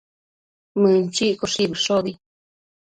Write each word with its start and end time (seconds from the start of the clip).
Mënchiccoshi 0.85 1.71
bëshobi 1.77 2.19